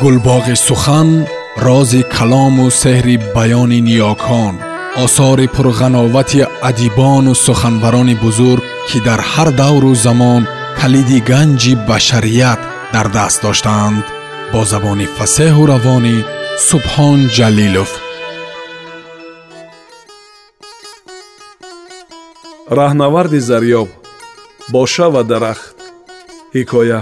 гулбоғи 0.00 0.56
сухан 0.56 1.26
рози 1.64 2.02
калому 2.14 2.66
сеҳри 2.82 3.16
баёни 3.34 3.80
ниёкон 3.88 4.54
осори 5.04 5.46
пурғановати 5.54 6.40
адибону 6.68 7.34
суханбарони 7.34 8.14
бузург 8.24 8.64
ки 8.88 8.98
дар 9.06 9.20
ҳар 9.32 9.48
давру 9.62 9.92
замон 9.94 10.42
калиди 10.80 11.18
ганҷи 11.30 11.72
башарият 11.88 12.60
дар 12.94 13.06
даст 13.16 13.38
доштаанд 13.44 14.04
бо 14.52 14.60
забони 14.72 15.06
фасеҳу 15.16 15.62
равонӣ 15.72 16.16
субҳон 16.68 17.20
ҷалилов. 17.36 17.90
Раҳнаварди 22.80 23.40
зарёб 23.50 23.88
боша 24.74 25.06
ва 25.14 25.22
дарахт 25.32 25.76
ҳикоя 26.56 27.00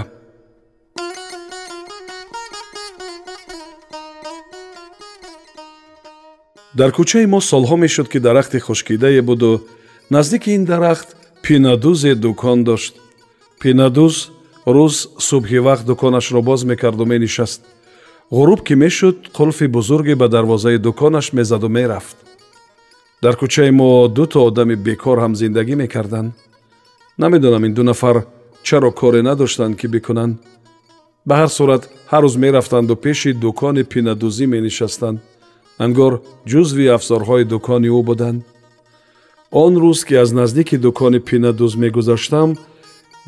дар 6.73 6.91
кӯчаи 6.97 7.25
мо 7.33 7.39
солҳо 7.41 7.75
мешуд 7.83 8.07
ки 8.09 8.19
дарахти 8.19 8.59
хушкидае 8.59 9.21
буду. 9.21 9.67
Наздики 10.09 10.49
ин 10.57 10.65
дарахт 10.65 11.15
пинадузе 11.43 12.15
дукон 12.15 12.63
дошт. 12.63 12.93
Пинадуз 13.61 14.31
рӯз 14.65 14.95
субҳи 15.27 15.59
вақт 15.67 15.85
дуконашро 15.85 16.41
боз 16.41 16.63
мекарду 16.63 17.05
менишаст. 17.05 17.61
Ғуруб 18.31 18.61
ки 18.63 18.73
мешуд 18.73 19.17
қулфи 19.37 19.67
бузурге 19.67 20.15
ба 20.15 20.27
дарвозаи 20.27 20.77
дуконаш 20.77 21.33
мезаду 21.33 21.69
мерафт. 21.69 22.17
Дар 23.21 23.35
кӯчаи 23.35 23.71
мо 23.71 24.07
ду 24.07 24.25
то 24.25 24.45
одами 24.47 24.75
бекор 24.75 25.17
ҳам 25.19 25.35
зиндагӣ 25.35 25.75
мекарданд. 25.75 26.33
Намедонам 27.17 27.65
ин 27.65 27.73
ду 27.73 27.83
нафар 27.83 28.25
чаро 28.63 28.91
коре 28.91 29.21
надоштанд 29.21 29.75
ки 29.79 29.87
бикунанд. 29.87 30.39
Ба 31.25 31.35
ҳар 31.41 31.49
сурат 31.57 31.83
ҳар 32.11 32.23
рӯз 32.23 32.35
мерафтанду 32.37 32.95
пеши 32.95 33.33
дукони 33.33 33.83
пинадузӣ 33.83 34.45
менишастанд 34.47 35.19
ангор 35.85 36.13
ҷузви 36.51 36.85
афзорҳои 36.97 37.49
дукони 37.53 37.89
ӯ 37.99 38.01
буданд. 38.09 38.39
Он 39.63 39.73
рӯз 39.83 39.99
ки 40.07 40.15
аз 40.23 40.29
наздики 40.39 40.77
дукони 40.85 41.19
пинадуз 41.29 41.73
мегузаштам 41.83 42.49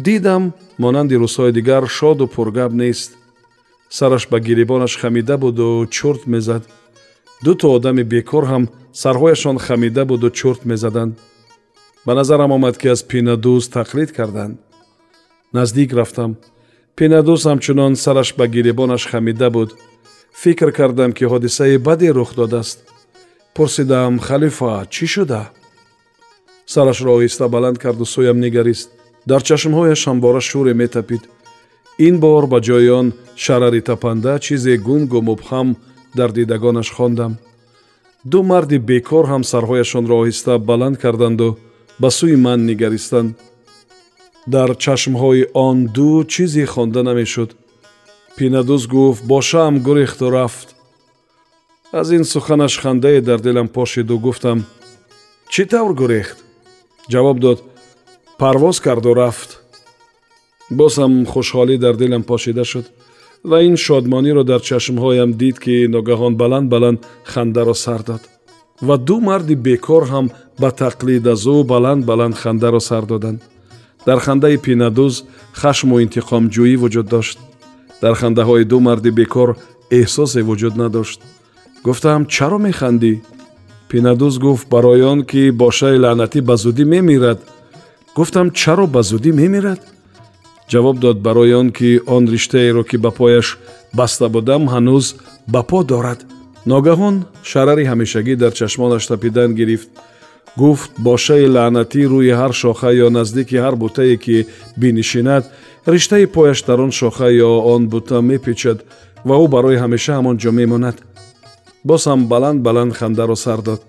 дидам 0.05 0.43
монанди 0.83 1.15
рӯзҳои 1.23 1.51
дигар 1.57 1.83
шоду 1.97 2.25
пургап 2.33 2.71
нест. 2.81 3.11
Сараш 3.97 4.23
ба 4.31 4.37
гирибонаш 4.47 4.93
хамида 5.01 5.35
буду 5.45 5.67
чурт 5.95 6.23
мезад. 6.33 6.63
Ду 7.43 7.51
то 7.59 7.67
одами 7.77 8.03
бекор 8.13 8.43
ҳам 8.51 8.63
сарҳояшон 9.01 9.57
хамида 9.65 10.03
буду 10.11 10.27
чурт 10.39 10.61
мезаданд. 10.71 11.13
Ба 12.05 12.11
назарам 12.19 12.51
омад 12.57 12.75
ки 12.81 12.87
аз 12.93 13.01
пинадуз 13.11 13.63
тақлид 13.77 14.09
карданд. 14.17 14.55
Наздик 15.55 15.89
рафтам. 15.99 16.31
Пинадуз 16.97 17.41
ҳамчунон 17.49 17.93
сараш 18.03 18.29
ба 18.37 18.45
гирибонаш 18.55 19.03
хамида 19.11 19.49
буд 19.55 19.69
фикр 20.41 20.71
кардам 20.71 21.11
ки 21.13 21.25
ҳодисаи 21.25 21.77
баде 21.77 22.09
рух 22.17 22.35
додааст. 22.35 22.79
Пурсидам 23.55 24.19
халифа 24.19 24.73
чӣ 24.93 25.05
шуда? 25.13 25.43
Сарашро 26.65 27.11
оҳиста 27.17 27.45
баланд 27.55 27.77
карду 27.83 28.05
сӯям 28.13 28.37
нигарист. 28.45 28.89
Дар 29.29 29.41
чашмҳояш 29.47 30.01
ҳамбора 30.09 30.41
шӯре 30.49 30.73
метапид. 30.81 31.23
Ин 32.07 32.15
бор 32.23 32.43
ба 32.51 32.59
ҷои 32.67 32.89
он 32.99 33.07
шарари 33.43 33.81
тапанда 33.89 34.33
чизе 34.45 34.73
гунгу 34.87 35.19
мубҳам 35.29 35.67
дар 36.17 36.29
дидагонаш 36.37 36.89
хондам. 36.97 37.33
Ду 38.31 38.39
марди 38.51 38.77
бекор 38.89 39.25
ҳам 39.31 39.43
сарҳояшонро 39.51 40.15
оҳиста 40.21 40.53
баланд 40.69 40.95
карданду 41.03 41.49
ба 42.01 42.09
сӯи 42.17 42.35
ман 42.45 42.59
нигаристанд. 42.69 43.29
Дар 44.53 44.69
чашмҳои 44.83 45.43
он 45.67 45.77
ду 45.95 46.09
чизе 46.33 46.65
хонда 46.73 47.01
намешуд 47.09 47.49
пинадуз 48.37 48.87
гуфт 48.87 49.23
бошаам 49.25 49.79
гурехту 49.79 50.29
рафт 50.31 50.75
аз 51.91 52.11
ин 52.11 52.23
суханаш 52.25 52.79
хандае 52.81 53.21
дар 53.21 53.39
дилам 53.41 53.67
пошиду 53.67 54.19
гуфтам 54.19 54.65
чӣ 55.51 55.63
тавр 55.71 55.93
гурехт 55.93 56.37
ҷавоб 57.11 57.37
дод 57.39 57.59
парвоз 58.39 58.79
карду 58.79 59.13
рафт 59.13 59.51
бозам 60.69 61.25
хушҳолӣ 61.31 61.77
дар 61.77 61.95
дилам 62.01 62.23
пошида 62.23 62.63
шуд 62.71 62.85
ва 63.49 63.57
ин 63.67 63.75
шодмониро 63.85 64.43
дар 64.43 64.61
чашмҳоям 64.69 65.31
дид 65.41 65.57
ки 65.63 65.87
ногаҳон 65.95 66.33
баланд 66.41 66.67
баланд 66.73 66.99
хандаро 67.31 67.75
сар 67.85 68.01
дод 68.09 68.23
ва 68.87 68.95
ду 68.97 69.19
марди 69.19 69.55
бекор 69.55 70.03
ҳам 70.13 70.25
ба 70.61 70.69
тақлид 70.83 71.23
аз 71.33 71.43
ӯ 71.53 71.55
баланд 71.73 72.01
баланд 72.09 72.35
хандаро 72.41 72.79
сар 72.89 73.03
доданд 73.11 73.39
дар 74.07 74.19
хандаи 74.25 74.57
пинадуз 74.65 75.13
хашму 75.61 75.95
интиқомҷӯӣ 76.05 76.75
вуҷуд 76.81 77.07
дошт 77.15 77.37
дар 78.03 78.13
хандаҳои 78.21 78.65
ду 78.71 78.77
марди 78.87 79.11
бекор 79.19 79.49
эҳсосе 79.99 80.41
вуҷуд 80.47 80.75
надошт. 80.83 81.19
Гуфтам 81.85 82.21
чаро 82.35 82.57
механдӣ? 82.67 83.13
Пинадуз 83.89 84.35
гуфт 84.45 84.65
барои 84.73 85.03
он 85.13 85.19
ки 85.29 85.41
бошаи 85.61 85.97
лаънатӣ 86.03 86.39
ба 86.49 86.55
зудӣ 86.63 86.85
мемирад 86.93 87.39
гуфтам 88.17 88.47
чаро 88.59 88.85
ба 88.95 89.01
зудӣ 89.09 89.31
мемирад? 89.39 89.81
Ҷавоб 90.71 90.97
дод 91.03 91.17
барои 91.27 91.53
он 91.61 91.69
ки 91.77 91.89
он 92.15 92.23
риштаеро 92.33 92.83
ки 92.89 92.97
ба 93.03 93.11
пояш 93.19 93.47
баста 93.97 94.25
будам 94.35 94.63
ҳанӯз 94.73 95.05
ба 95.53 95.61
по 95.69 95.79
дорад 95.91 96.19
ногаҳон 96.71 97.15
шарари 97.49 97.85
ҳамешагӣ 97.91 98.33
дар 98.43 98.51
чашмонаш 98.59 99.03
тапидан 99.11 99.49
гирифт 99.59 99.89
гуфт 100.57 100.91
бошаи 100.97 101.47
лаънатӣ 101.55 102.03
рӯи 102.11 102.33
ҳар 102.39 102.53
шоха 102.61 102.89
ё 103.05 103.07
наздики 103.17 103.57
ҳар 103.63 103.75
бутае 103.83 104.17
ки 104.23 104.37
бинишинад 104.81 105.43
риштаи 105.93 106.25
пояш 106.35 106.59
дар 106.67 106.79
он 106.85 106.91
шоха 106.91 107.27
ё 107.49 107.51
он 107.73 107.81
бута 107.93 108.17
мепечад 108.21 108.79
ва 109.27 109.35
ӯ 109.43 109.45
барои 109.55 109.81
ҳамеша 109.83 110.13
ҳамон 110.17 110.35
ҷо 110.43 110.51
мемонад 110.59 110.97
боз 111.89 112.01
ҳам 112.09 112.21
баланд 112.33 112.59
баланд 112.67 112.91
хандаро 112.99 113.35
сар 113.45 113.59
дод 113.67 113.81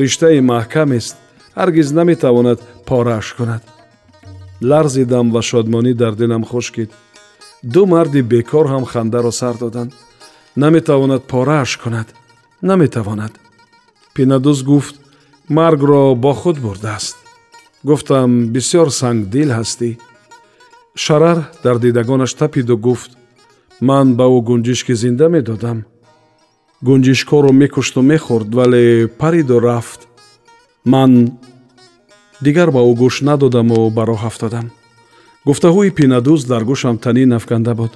риштаи 0.00 0.40
маҳкамест 0.52 1.14
ҳаргиз 1.58 1.88
наметавонад 1.98 2.58
порааш 2.88 3.28
кунад 3.38 3.62
ларзидам 4.70 5.26
ва 5.34 5.42
шодмонӣ 5.50 5.92
дар 6.02 6.14
дилам 6.20 6.44
хушкид 6.50 6.90
ду 7.62 7.86
марди 7.86 8.20
бекор 8.32 8.66
ҳам 8.72 8.84
хандаро 8.92 9.32
сар 9.40 9.54
доданд 9.62 9.92
наметавонад 10.62 11.22
порааш 11.32 11.76
кунад 11.82 12.08
наметавонад 12.62 13.32
пинадуз 14.14 14.62
гуфт 14.70 14.94
маргро 15.50 16.14
бо 16.14 16.32
худ 16.32 16.58
бурдааст. 16.64 17.16
Гуфтам 17.82 18.30
бисьёр 18.52 18.88
сангдил 19.00 19.50
ҳастӣ 19.58 19.98
шарар 20.94 21.38
дар 21.64 21.76
дидагонаш 21.78 22.32
тапиду 22.34 22.76
гуфт 22.86 23.10
ман 23.88 24.06
ба 24.18 24.24
ӯ 24.36 24.38
гунҷишки 24.48 24.94
зинда 25.02 25.28
медодам. 25.28 25.78
Гунҷишкоро 26.86 27.50
мекушту 27.62 28.00
мехӯрд 28.10 28.50
вале 28.58 29.08
париду 29.20 29.56
рафт. 29.60 30.00
Ман 30.92 31.10
дигар 32.44 32.68
ба 32.70 32.80
ӯ 32.90 32.92
гӯш 33.00 33.14
надодаму 33.28 33.90
ба 33.96 34.02
роҳ 34.10 34.22
афтодам 34.30 34.66
гуфтаҳои 35.46 35.90
пинадӯз 35.98 36.40
дар 36.50 36.62
гӯшам 36.70 36.96
танин 37.04 37.32
афканда 37.38 37.74
буд. 37.74 37.92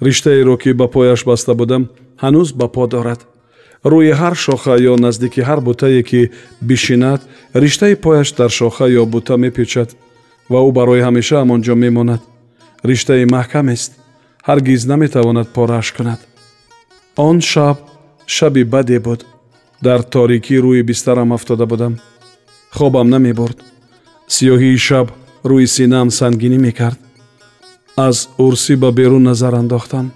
Риштаеро 0.00 0.56
ки 0.62 0.70
ба 0.72 0.86
пояш 0.94 1.20
баста 1.28 1.52
будам 1.60 1.82
ҳанӯз 2.22 2.48
ба 2.58 2.66
по 2.74 2.86
дорад 2.86 3.20
рӯи 3.84 4.12
ҳар 4.20 4.34
шоха 4.34 4.74
ё 4.90 4.94
наздики 4.96 5.40
ҳар 5.48 5.60
бутае 5.60 6.02
ки 6.02 6.30
бишинад 6.60 7.20
риштаи 7.54 7.94
пояш 7.94 8.28
дар 8.32 8.50
шоха 8.50 8.86
ё 9.00 9.04
бута 9.06 9.36
мепечад 9.36 9.88
ва 10.50 10.58
ӯ 10.68 10.70
барои 10.78 11.04
ҳамеша 11.06 11.36
ҳамон 11.42 11.60
ҷо 11.66 11.74
мемонад. 11.84 12.22
Риштаи 12.88 13.24
маҳкамест 13.34 13.90
ҳаргиз 14.48 14.82
наметавонад 14.90 15.48
порааш 15.56 15.88
кунад. 15.96 16.20
Он 17.16 17.36
шаб 17.50 17.76
шаби 18.26 18.64
баде 18.64 18.98
буд. 19.06 19.20
Дар 19.86 20.00
торикӣ 20.12 20.56
рӯи 20.64 20.82
бистарам 20.90 21.32
афтода 21.36 21.66
будам. 21.72 21.94
Хобам 22.76 23.08
намебурд. 23.14 23.58
Сиёҳии 24.34 24.78
шаб 24.86 25.06
рӯи 25.50 25.66
синаам 25.76 26.08
сангинӣ 26.18 26.58
мекард. 26.66 26.98
Аз 28.06 28.16
урсӣ 28.44 28.74
ба 28.82 28.90
берун 28.98 29.22
назар 29.30 29.54
андохтам. 29.62 30.06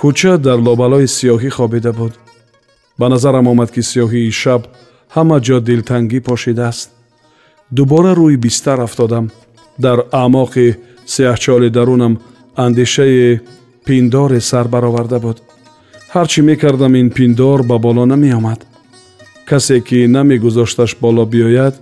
Кӯча 0.00 0.32
дар 0.46 0.58
лобалои 0.66 1.06
сиёҳӣ 1.16 1.50
хобида 1.56 1.92
буд 2.00 2.12
ба 2.98 3.08
назарам 3.08 3.46
омад 3.52 3.70
ки 3.74 3.82
сиёҳии 3.90 4.30
шаб 4.42 4.62
ҳама 5.14 5.36
ҷо 5.46 5.56
дилтангӣ 5.68 6.20
пошидааст. 6.28 6.88
Дубора 7.76 8.12
рӯи 8.20 8.36
бистар 8.44 8.78
афтодам. 8.86 9.26
Дар 9.84 9.98
аъмоқи 10.22 10.66
сиҳчоли 11.14 11.68
дарунам 11.76 12.14
андешаи 12.64 13.40
пиндоре 13.86 14.40
сар 14.40 14.66
бароварда 14.74 15.18
буд. 15.24 15.38
Ҳар 16.14 16.26
чӣ 16.32 16.40
мекардам 16.48 16.94
ин 17.00 17.08
пиндор 17.16 17.58
ба 17.70 17.76
боло 17.78 18.04
намеомад. 18.12 18.60
Касе 19.48 19.80
ки 19.80 19.98
намегузошташ 20.16 20.90
боло 21.04 21.24
биёяд 21.32 21.74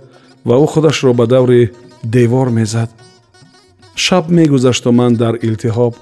ва 0.47 0.55
ӯ 0.63 0.65
худашро 0.73 1.13
ба 1.19 1.25
даври 1.33 1.61
девор 2.03 2.49
мезад. 2.49 2.89
Шаб 3.95 4.25
мегузашту 4.37 4.91
ман 4.91 5.13
дар 5.21 5.35
илтиҳоб. 5.47 5.93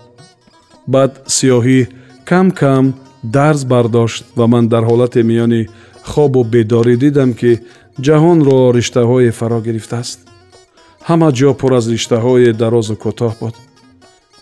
Баъд 0.93 1.11
сиёҳӣ 1.35 1.79
кам 2.29 2.47
кам 2.51 2.85
дарз 3.23 3.63
бардошт 3.65 4.25
ва 4.35 4.47
ман 4.47 4.67
дар 4.67 4.83
ҳолате 4.83 5.23
миёни 5.23 5.67
хобу 6.03 6.43
бедорӣ 6.43 6.95
дидам 7.03 7.33
ки 7.33 7.51
ҷаҳонро 8.05 8.59
риштаҳое 8.77 9.31
фаро 9.39 9.59
гирифтааст. 9.67 10.19
ҳама 11.07 11.29
ҷо 11.39 11.53
пур 11.59 11.71
аз 11.79 11.85
риштаҳои 11.93 12.53
дарозу 12.61 12.95
кӯтоҳ 13.03 13.33
буд. 13.41 13.55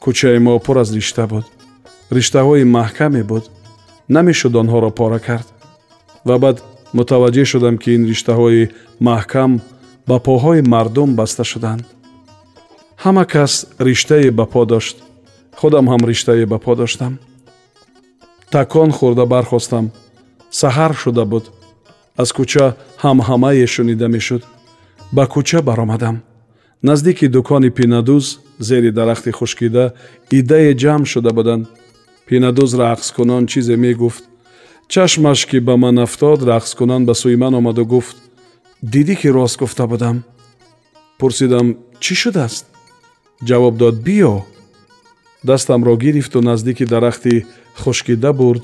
кӯчаи 0.03 0.39
мо 0.45 0.53
пур 0.65 0.77
аз 0.83 0.89
ришта 0.97 1.25
буд. 1.31 1.45
риштаҳои 2.17 2.63
маҳкаме 2.77 3.23
буд. 3.31 3.43
намешуд 4.15 4.53
онҳоро 4.61 4.91
пора 4.99 5.19
кард. 5.27 5.47
ва 6.27 6.35
баъд 6.43 6.57
мутаваҷҷеҳ 6.97 7.45
шудам 7.51 7.75
ки 7.81 7.89
ин 7.97 8.03
риштаҳои 8.11 8.69
маҳкам 9.07 9.51
ба 10.09 10.17
поҳои 10.27 10.61
мардум 10.73 11.09
баста 11.19 11.43
шуданд. 11.51 11.83
ҳама 13.03 13.23
кас 13.33 13.53
риштае 13.87 14.29
ба 14.39 14.45
по 14.53 14.61
дошт. 14.71 14.95
худам 15.59 15.85
ҳам 15.91 16.01
риштае 16.11 16.45
ба 16.51 16.57
по 16.65 16.73
доштам 16.81 17.13
такон 18.51 18.89
хӯрда 18.97 19.25
бархостам. 19.33 19.85
Саҳар 20.59 20.91
шуда 21.01 21.25
буд. 21.31 21.45
Аз 22.21 22.29
кӯча 22.37 22.65
ҳамҳамае 23.03 23.67
шунида 23.73 24.07
мешуд. 24.15 24.43
Ба 25.15 25.23
кӯча 25.33 25.59
баромадам. 25.69 26.15
Наздики 26.87 27.27
дукони 27.35 27.69
пинадӯз 27.77 28.25
зери 28.67 28.91
дарахти 28.97 29.31
хушкида 29.37 29.85
идае 30.39 30.71
ҷамъ 30.83 31.05
шуда 31.11 31.31
буданд 31.37 31.63
пинадӯз 32.27 32.71
рақскунон 32.83 33.43
чизе 33.51 33.75
мегуфт. 33.83 34.23
Чашмаш 34.91 35.39
ки 35.49 35.57
ба 35.67 35.75
ман 35.83 35.97
афтод 36.05 36.39
рақскунан 36.51 37.01
ба 37.07 37.13
сӯи 37.21 37.35
ман 37.43 37.53
омаду 37.59 37.85
гуфт. 37.93 38.17
Дидӣ 38.93 39.15
ки 39.21 39.27
рост 39.37 39.57
гуфта 39.61 39.85
будам. 39.91 40.17
Пурсидам 41.19 41.67
чӣ 42.03 42.13
шудааст? 42.21 42.65
Ҷавоб 43.47 43.75
дод 43.81 43.95
биё 44.07 44.33
дастамро 45.43 45.95
гирифту 45.95 46.41
наздики 46.41 46.85
дарахти 46.85 47.45
хушкида 47.75 48.33
бурд 48.33 48.63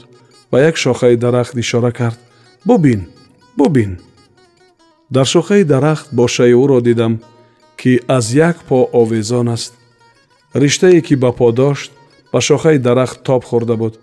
ба 0.52 0.62
як 0.62 0.78
шохаи 0.78 1.16
дарахт 1.16 1.56
ишора 1.58 1.92
кард. 1.92 2.20
Бубин 2.66 3.08
бубин! 3.58 4.00
Дар 5.10 5.26
шохаи 5.26 5.64
дарахт 5.64 6.08
бошаи 6.12 6.54
ӯро 6.54 6.82
дидам 6.82 7.20
ки 7.78 8.00
аз 8.08 8.34
як 8.34 8.58
по 8.64 8.90
овезон 8.94 9.50
аст. 9.50 9.74
Риштае 10.54 11.02
ки 11.02 11.16
ба 11.16 11.32
по 11.32 11.52
дошт 11.52 11.92
ба 12.32 12.42
шохаи 12.42 12.78
дарахт 12.78 13.24
тоб 13.24 13.44
хӯрда 13.46 13.76
буд. 13.76 14.00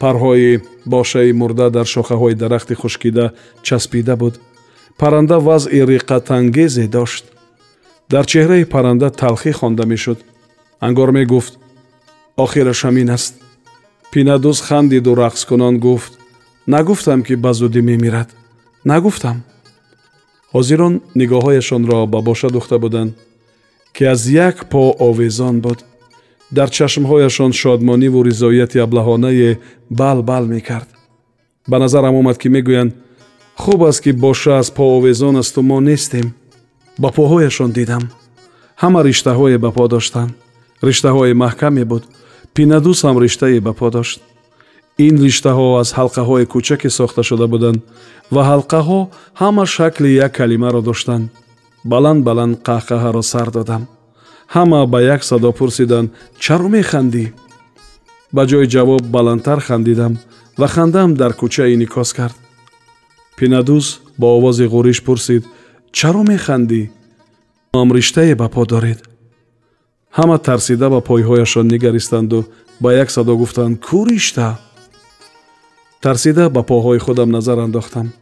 Парҳои 0.00 0.60
бошаи 0.86 1.32
мурда 1.32 1.70
дар 1.70 1.86
шохаҳои 1.86 2.34
дарахти 2.34 2.74
хушкида 2.74 3.32
часпида 3.62 4.16
буд. 4.16 4.40
Парранда 4.98 5.38
вазъи 5.40 5.82
риққатангезе 5.90 6.86
дошт. 6.88 7.24
Дар 8.08 8.24
чеҳраи 8.26 8.64
парранда 8.64 9.10
талхӣ 9.10 9.52
хонда 9.52 9.86
мешуд. 9.86 10.18
Ангор 10.80 11.10
мегуфт 11.10 11.58
охираш 12.44 12.80
ҳамин 12.86 13.08
аст. 13.16 13.34
Пинадӯз 14.12 14.58
хандиду 14.66 15.12
рақскунон 15.22 15.74
гуфт. 15.84 16.12
Нагуфтам 16.74 17.20
ки 17.26 17.34
ба 17.44 17.52
зудӣ 17.58 17.80
мемирад. 17.88 18.28
Нагуфтам. 18.90 19.38
Ҳозирон 20.54 20.94
нигоҳҳояшонро 21.20 21.98
ба 22.12 22.18
боша 22.28 22.48
духта 22.56 22.76
буданд 22.84 23.12
ки 23.94 24.04
аз 24.12 24.20
як 24.48 24.56
по 24.70 24.82
овезон 25.08 25.56
буд. 25.64 25.78
Дар 26.56 26.68
чашмҳояшон 26.76 27.52
шодмониву 27.60 28.22
ризояти 28.28 28.78
аблаҳонае 28.86 29.50
бал 29.90 30.18
бал 30.30 30.44
мекард. 30.54 30.88
Ба 31.70 31.76
назарам 31.82 32.14
омад 32.20 32.36
ки 32.42 32.48
мегӯянд 32.54 32.92
хуб 33.62 33.80
аст 33.90 34.00
ки 34.04 34.12
боша 34.12 34.52
аз 34.58 34.68
по 34.76 34.84
овезон 34.96 35.36
асту 35.42 35.60
мо 35.62 35.78
нестем. 35.80 36.26
Ба 37.02 37.08
поҳояшон 37.18 37.70
дидам. 37.78 38.04
Ҳама 38.82 39.00
риштаҳое 39.08 39.58
ба 39.64 39.70
по 39.76 39.84
доштанд 39.88 40.32
риштаҳои 40.86 41.32
маҳкаме 41.44 41.84
буд 41.84 42.04
пинадӯс 42.58 42.98
ҳам 43.06 43.16
риштае 43.24 43.60
ба 43.66 43.72
по 43.80 43.88
дошт. 43.96 44.18
Ин 45.06 45.14
риштаҳо 45.24 45.66
аз 45.82 45.88
ҳалқаҳои 45.98 46.50
кӯчаке 46.52 46.90
сохта 46.98 47.22
шуда 47.28 47.46
буданд 47.52 47.80
ва 48.34 48.42
ҳалқаҳо 48.50 49.00
ҳама 49.40 49.64
шакли 49.76 50.10
як 50.26 50.32
калимаро 50.38 50.80
доштанд. 50.88 51.24
Баланд 51.92 52.20
баланд 52.28 52.54
қаҳқаҳаро 52.68 53.22
сар 53.32 53.48
додам. 53.56 53.82
Ҳама 54.54 54.80
ба 54.92 54.98
як 55.14 55.20
садо 55.30 55.50
пурсиданд 55.58 56.08
чаро 56.44 56.68
механдӣ? 56.76 57.24
Ба 58.34 58.42
ҷои 58.50 58.66
ҷавоб 58.74 59.02
баландтар 59.16 59.58
хандидам 59.66 60.12
ва 60.60 60.66
хандаам 60.74 61.10
дар 61.20 61.32
кӯча 61.40 61.64
инъикос 61.74 62.10
кард. 62.18 62.36
Пинадӯс 63.38 63.86
бо 64.20 64.26
овози 64.36 64.66
ғӯриш 64.74 64.98
пурсид 65.06 65.42
чаро 65.96 66.22
механдӣ? 66.32 66.82
Ам 67.80 67.88
риштае 67.96 68.34
ба 68.40 68.48
по 68.54 68.62
доред 68.72 69.07
ҳама 70.16 70.38
тарсида 70.38 70.90
ба 70.90 71.00
пойҳояшон 71.00 71.66
нигаристанду 71.74 72.46
ба 72.80 72.94
як 73.02 73.10
садо 73.10 73.36
гуфтанд 73.36 73.74
кӯ 73.86 74.00
ришта? 74.08 74.58
Тарсида 76.00 76.50
ба 76.50 76.62
поҳои 76.62 76.98
худам 76.98 77.30
назар 77.30 77.58
андохтам. 77.58 78.12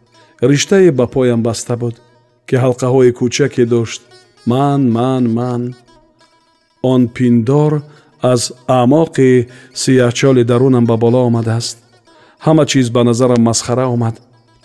Риштае 0.42 0.90
ба 0.92 1.06
поям 1.06 1.42
баста 1.42 1.76
буд 1.76 1.94
ки 2.48 2.56
ҳалқаҳои 2.64 3.12
кӯчаке 3.18 3.64
дошт. 3.66 4.02
Ман 4.46 4.80
ман 4.96 5.24
ман! 5.38 5.62
Он 6.82 7.08
пиндор 7.08 7.72
аз 8.32 8.52
аъмоқи 8.68 9.48
сияҳчоли 9.82 10.44
дарунам 10.44 10.84
ба 10.86 10.96
боло 10.96 11.20
омадааст. 11.28 11.76
Ҳама 12.46 12.64
чиз 12.66 12.90
ба 12.90 13.04
назарам 13.04 13.42
масхара 13.42 13.86
омад. 13.94 14.16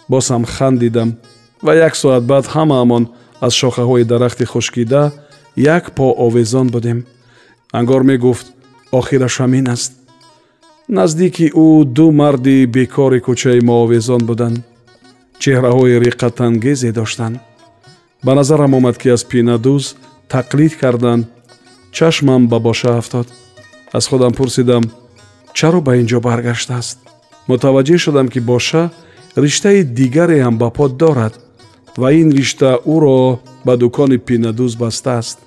Боз 0.10 0.26
ҳам 0.32 0.44
хандидам 0.46 1.10
ва 1.66 1.74
як 1.76 1.96
соат 1.96 2.24
баъд 2.32 2.46
ҳамаамон 2.56 3.04
аз 3.46 3.54
шохаҳои 3.62 4.04
дарахти 4.04 4.46
хушкида 4.46 5.12
як 5.56 5.92
по 5.96 6.12
овезон 6.26 6.68
будем. 6.68 7.06
Ангор 7.72 8.04
мегуфт 8.04 8.48
охираш 8.92 9.40
ҳамин 9.40 9.72
аст 9.72 9.94
наздики 10.88 11.48
ӯ 11.66 11.86
ду 11.86 12.12
марди 12.12 12.66
бекори 12.66 13.20
кӯчаи 13.26 13.62
моовезон 13.70 14.22
буданд 14.30 14.58
чеҳраҳои 15.42 16.02
риққатангезе 16.06 16.92
доштанд 16.92 17.40
ба 18.26 18.32
назарам 18.36 18.74
омад 18.74 18.98
ки 19.02 19.08
аз 19.16 19.24
пинадӯз 19.32 19.84
тақлид 20.34 20.74
карданд 20.82 21.26
чашмам 21.92 22.48
ба 22.48 22.60
боша 22.60 22.98
афтод. 22.98 23.28
Аз 23.94 24.08
худам 24.08 24.34
пурсидам 24.34 24.84
чаро 25.54 25.82
ба 25.82 25.96
ин 26.00 26.08
ҷо 26.12 26.20
баргаштааст 26.28 26.98
мутаваҷҷеҳ 27.50 28.00
шудам 28.06 28.28
ки 28.34 28.40
боша 28.40 28.84
риштаи 29.44 29.84
дигаре 29.84 30.38
ҳам 30.44 30.56
ба 30.62 30.70
под 30.78 30.92
дорад 31.02 31.34
ва 32.02 32.10
ин 32.22 32.30
ришта 32.38 32.70
ӯро 32.94 33.40
ба 33.66 33.78
дукони 33.78 34.18
пинадӯз 34.18 34.76
бастааст. 34.76 35.38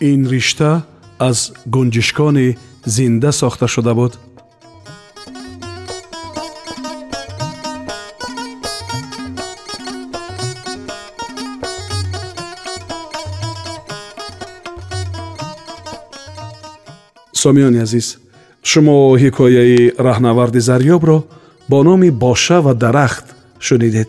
Ин 0.00 0.20
ришта 0.32 0.82
аз 1.18 1.52
гунҷишкони 1.74 2.56
зинда 2.84 3.32
сохта 3.32 3.66
шуда 3.68 3.94
буд. 3.94 4.18
Сомиёни 17.42 17.78
азиз 17.86 18.18
шумо 18.70 19.16
ҳикояи 19.22 19.92
раҳнаварди 20.06 20.60
зарёбро 20.68 21.18
бо 21.70 21.78
номи 21.88 22.10
боша 22.10 22.58
ва 22.60 22.74
дарахт 22.74 23.26
шунидед 23.66 24.08